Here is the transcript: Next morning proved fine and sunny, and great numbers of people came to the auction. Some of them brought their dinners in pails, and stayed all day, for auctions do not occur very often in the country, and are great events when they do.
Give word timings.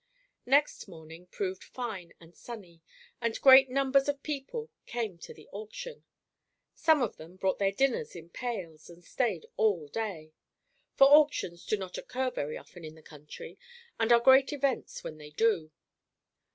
Next 0.47 0.87
morning 0.87 1.27
proved 1.27 1.63
fine 1.63 2.11
and 2.19 2.35
sunny, 2.35 2.81
and 3.21 3.39
great 3.39 3.69
numbers 3.69 4.09
of 4.09 4.23
people 4.23 4.71
came 4.87 5.19
to 5.19 5.31
the 5.31 5.47
auction. 5.51 6.05
Some 6.73 7.03
of 7.03 7.17
them 7.17 7.35
brought 7.35 7.59
their 7.59 7.71
dinners 7.71 8.15
in 8.15 8.31
pails, 8.31 8.89
and 8.89 9.05
stayed 9.05 9.45
all 9.57 9.87
day, 9.89 10.33
for 10.95 11.05
auctions 11.05 11.63
do 11.67 11.77
not 11.77 11.99
occur 11.99 12.31
very 12.31 12.57
often 12.57 12.83
in 12.83 12.95
the 12.95 13.03
country, 13.03 13.59
and 13.99 14.11
are 14.11 14.19
great 14.19 14.51
events 14.51 15.03
when 15.03 15.19
they 15.19 15.29
do. 15.29 15.69